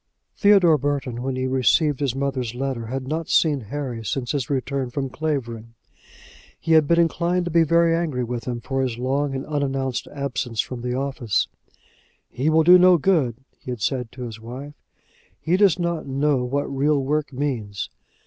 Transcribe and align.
Theodore 0.35 0.79
Burton, 0.79 1.21
when 1.21 1.35
he 1.35 1.45
received 1.45 1.99
his 1.99 2.15
mother's 2.15 2.55
letter, 2.55 2.87
had 2.87 3.07
not 3.07 3.29
seen 3.29 3.61
Harry 3.61 4.03
since 4.03 4.31
his 4.31 4.49
return 4.49 4.89
from 4.89 5.11
Clavering. 5.11 5.75
He 6.59 6.71
had 6.71 6.87
been 6.87 6.99
inclined 6.99 7.45
to 7.45 7.51
be 7.51 7.61
very 7.61 7.95
angry 7.95 8.23
with 8.23 8.45
him 8.45 8.61
for 8.61 8.81
his 8.81 8.97
long 8.97 9.35
and 9.35 9.45
unannounced 9.45 10.07
absence 10.07 10.59
from 10.59 10.81
the 10.81 10.95
office. 10.95 11.47
"He 12.31 12.49
will 12.49 12.63
do 12.63 12.79
no 12.79 12.97
good," 12.97 13.35
he 13.59 13.69
had 13.69 13.83
said 13.83 14.11
to 14.13 14.23
his 14.23 14.39
wife. 14.39 14.73
"He 15.39 15.55
does 15.55 15.77
not 15.77 16.07
know 16.07 16.45
what 16.45 16.63
real 16.65 16.97
work 17.03 17.31
means." 17.31 17.91